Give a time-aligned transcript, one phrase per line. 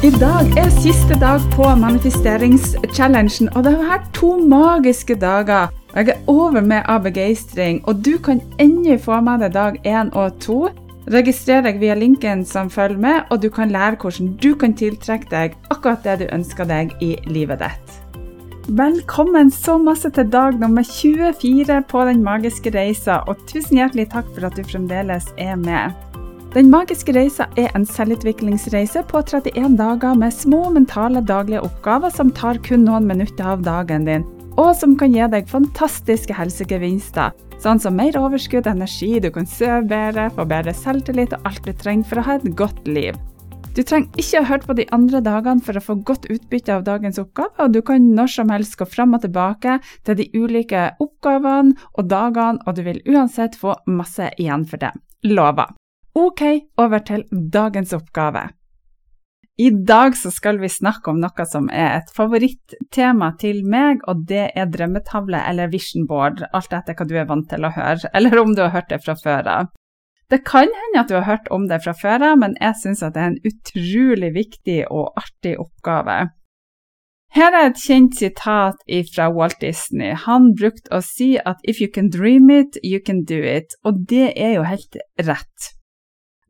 [0.00, 5.68] I dag er siste dag på manifesteringschallengen, og det har vært to magiske dager.
[5.92, 10.08] Jeg er over med av begeistring, og du kan endelig få med deg dag én
[10.16, 10.70] og to.
[11.12, 15.28] Registrer deg via linken som følger med, og du kan lære hvordan du kan tiltrekke
[15.28, 17.96] deg akkurat det du ønsker deg i livet ditt.
[18.72, 24.32] Velkommen så masse til dag nummer 24 på Den magiske reisa, og tusen hjertelig takk
[24.32, 25.92] for at du fremdeles er med.
[26.50, 32.32] Den magiske reisa er en selvutviklingsreise på 31 dager med små mentale daglige oppgaver som
[32.34, 34.24] tar kun noen minutter av dagen din,
[34.58, 37.30] og som kan gi deg fantastiske helsegevinster,
[37.62, 41.70] sånn som mer overskudd, energi, du kan sove bedre, få bedre selvtillit og alt du
[41.70, 43.14] trenger for å ha et godt liv.
[43.78, 46.82] Du trenger ikke ha hørt på de andre dagene for å få godt utbytte av
[46.88, 50.88] dagens oppgave, og du kan når som helst gå fram og tilbake til de ulike
[50.98, 54.90] oppgavene og dagene, og du vil uansett få masse igjen for det.
[55.30, 55.76] Lover.
[56.14, 56.42] Ok,
[56.76, 58.48] over til dagens oppgave.
[59.60, 64.24] I dag så skal vi snakke om noe som er et favorittema til meg, og
[64.26, 68.10] det er drømmetavle eller vision board, alt etter hva du er vant til å høre,
[68.16, 69.70] eller om du har hørt det fra før av.
[70.30, 73.02] Det kan hende at du har hørt om det fra før av, men jeg syns
[73.04, 76.20] det er en utrolig viktig og artig oppgave.
[77.34, 78.80] Her er et kjent sitat
[79.14, 80.14] fra Walt Disney.
[80.26, 84.08] Han brukte å si at 'if you can dream it, you can do it', og
[84.08, 85.70] det er jo helt rett.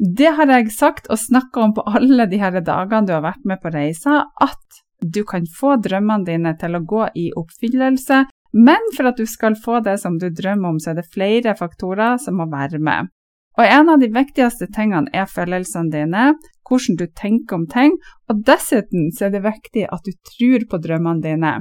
[0.01, 3.45] Det har jeg sagt og snakka om på alle de her dagene du har vært
[3.45, 8.23] med på reisa, at du kan få drømmene dine til å gå i oppfyllelse,
[8.56, 11.55] men for at du skal få det som du drømmer om, så er det flere
[11.56, 13.12] faktorer som må være med.
[13.60, 16.27] Og en av de viktigste tingene er følelsene dine,
[16.65, 17.97] hvordan du tenker om ting,
[18.31, 21.55] og dessuten så er det viktig at du tror på drømmene dine.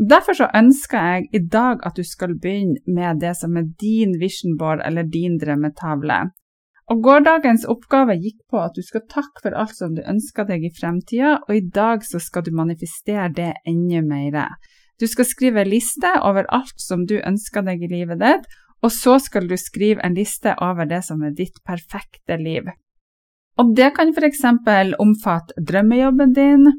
[0.00, 4.16] Derfor så ønsker jeg i dag at du skal begynne med det som er din
[4.20, 6.30] vision board eller din drømmetavle.
[6.90, 10.64] Og Gårsdagens oppgave gikk på at du skal takke for alt som du ønsker deg
[10.66, 14.56] i fremtida, og i dag så skal du manifestere det enda mer.
[15.00, 18.46] Du skal skrive en liste over alt som du ønsker deg i livet ditt,
[18.82, 22.66] og så skal du skrive en liste over det som er ditt perfekte liv.
[23.60, 24.42] Og det kan f.eks.
[24.98, 26.70] omfatte drømmejobben din,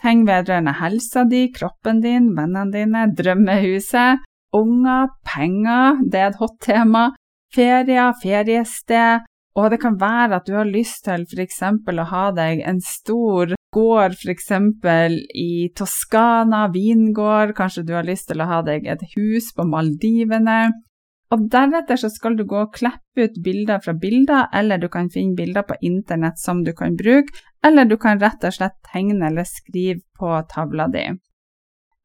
[0.00, 4.22] ting vedrørende helsa di, kroppen din, vennene dine, drømmehuset,
[4.56, 7.10] unger, penger, det er et hot tema,
[7.54, 9.26] ferier, feriested,
[9.58, 11.60] og det kan være at du har lyst til f.eks.
[11.62, 14.48] å ha deg en stor gård f.eks.
[15.36, 20.72] i Toskana, vingård, kanskje du har lyst til å ha deg et hus på Maldivene.
[21.32, 25.08] Og deretter så skal du gå og klippe ut bilder fra bilder, eller du kan
[25.12, 27.32] finne bilder på internett som du kan bruke,
[27.64, 31.06] eller du kan rett og slett tegne eller skrive på tavla di.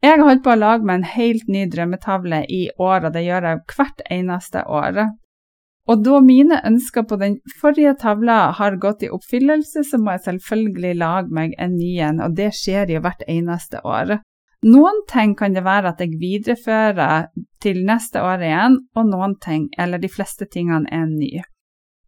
[0.03, 3.25] Jeg har holdt på å lage meg en helt ny drømmetavle i år, og det
[3.25, 5.07] gjør jeg hvert eneste år.
[5.87, 10.25] Og da mine ønsker på den forrige tavla har gått i oppfyllelse, så må jeg
[10.25, 14.17] selvfølgelig lage meg en ny en, og det skjer jo hvert eneste år.
[14.67, 17.29] Noen ting kan det være at jeg viderefører
[17.63, 21.45] til neste år igjen, og noen ting, eller de fleste tingene, er nye.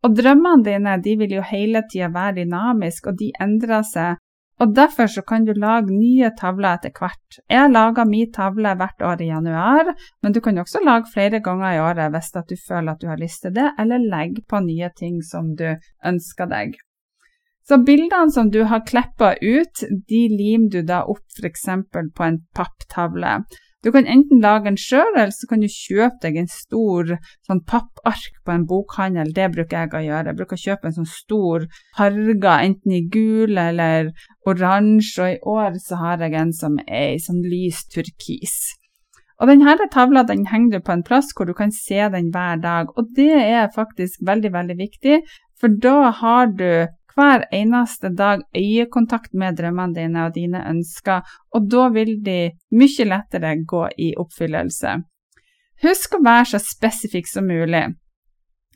[0.03, 4.19] Og drømmene dine de vil jo hele tida være dynamiske, og de endrer seg
[4.59, 7.39] og Derfor så kan du lage nye tavler etter hvert.
[7.49, 11.77] Jeg lager min tavle hvert år i januar, men du kan også lage flere ganger
[11.77, 14.89] i året hvis du føler at du har lyst til det, eller legge på nye
[14.99, 15.69] ting som du
[16.05, 16.75] ønsker deg.
[17.63, 21.67] Så bildene som du har klippa ut, de limer du da opp f.eks.
[21.93, 23.43] på en papptavle.
[23.83, 27.13] Du kan enten lage en sjøl, eller så kan du kjøpe deg en stor
[27.47, 29.31] sånn pappark på en bokhandel.
[29.35, 30.33] Det bruker jeg å gjøre.
[30.33, 34.11] Jeg bruker å kjøpe en sånn stor farge, enten i gul eller
[34.43, 38.59] oransje, og i år så har jeg en som er i sånn lys turkis.
[39.39, 42.59] Og denne tavla den henger du på en plass hvor du kan se den hver
[42.59, 45.21] dag, og det er faktisk veldig, veldig viktig,
[45.59, 51.21] for da har du hver eneste dag øyekontakt med drømmene dine og dine ønsker,
[51.55, 54.97] og da vil de mye lettere gå i oppfyllelse.
[55.83, 57.85] Husk å være så spesifikk som mulig.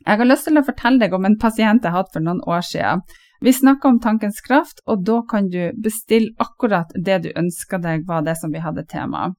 [0.04, 2.64] Jeg har lyst til å fortelle deg om en pasient jeg hadde for noen år
[2.64, 3.04] siden.
[3.44, 8.06] Vi snakka om tankens kraft, og da kan du bestille akkurat det du ønska deg,
[8.08, 9.32] var det som vi hadde tema.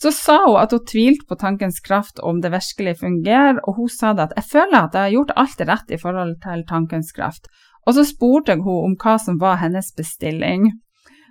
[0.00, 3.88] Så sa hun at hun tvilte på tankens kraft om det virkelig fungerer, og hun
[3.92, 7.12] sa det at jeg føler at jeg har gjort alt rett i forhold til tankens
[7.16, 7.50] kraft.
[7.86, 10.70] Og så spurte jeg henne om hva som var hennes bestilling.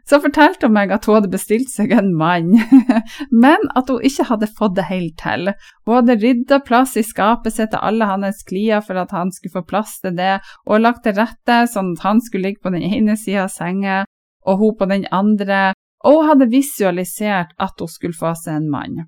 [0.09, 2.55] Så fortalte hun meg at hun hadde bestilt seg en mann,
[3.43, 5.51] men at hun ikke hadde fått det helt til.
[5.85, 9.59] Hun hadde rydda plass i skapet sitt til alle hans klier for at han skulle
[9.59, 12.87] få plass til det, og lagt til rette sånn at han skulle ligge på den
[12.89, 14.01] ene sida av senga,
[14.49, 15.61] og hun på den andre,
[16.01, 18.99] og hun hadde visualisert at hun skulle få seg en mann.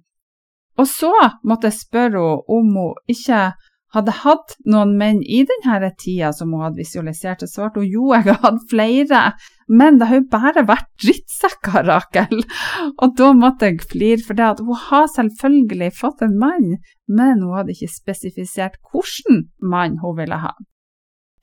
[0.78, 1.12] Og så
[1.48, 3.42] måtte jeg spørre henne om hun ikke
[3.96, 8.08] hadde hatt noen menn i denne tida som hun hadde visualisert, så svarte hun jo,
[8.16, 9.22] jeg har hatt flere,
[9.68, 12.44] men det har jo bare vært drittsekker, Rakel.
[13.04, 16.76] Og da måtte jeg flire, for det at hun har selvfølgelig fått en mann,
[17.12, 20.54] men hun hadde ikke spesifisert hvilken mann hun ville ha.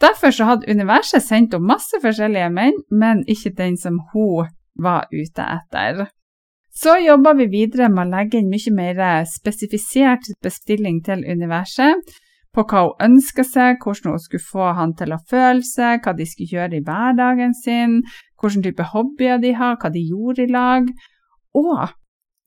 [0.00, 4.46] Derfor så hadde universet sendt henne masse forskjellige menn, men ikke den som hun
[4.78, 6.06] var ute etter.
[6.78, 12.14] Så jobba vi videre med å legge inn mye mer spesifisert bestilling til universet
[12.58, 16.14] på hva hun ønska seg, hvordan hun skulle få han til å føle seg, hva
[16.18, 18.00] de skulle gjøre i hverdagen sin,
[18.40, 20.90] hvilken type hobbyer de har, hva de gjorde i lag.
[21.58, 21.86] Og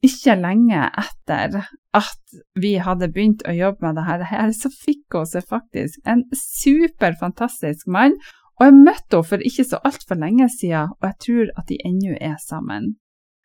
[0.03, 1.61] ikke lenge etter
[1.95, 6.25] at vi hadde begynt å jobbe med dette, her, så fikk hun seg faktisk en
[6.35, 8.17] superfantastisk mann.
[8.59, 11.79] Og jeg møtte henne for ikke så altfor lenge siden, og jeg tror at de
[11.87, 12.95] ennå er sammen.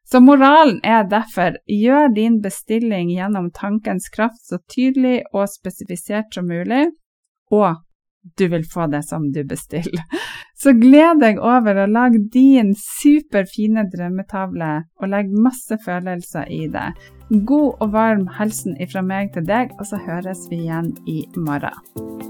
[0.06, 6.46] Så moralen er derfor gjør din bestilling gjennom tankens kraft så tydelig og spesifisert som
[6.46, 6.86] mulig,
[7.50, 7.82] og
[8.38, 10.02] du vil få det som du bestiller.
[10.56, 14.70] Så gled deg over å lage din superfine drømmetavle,
[15.02, 16.88] og legg masse følelser i det.
[17.28, 22.25] God og varm hilsen ifra meg til deg, og så høres vi igjen i morgen.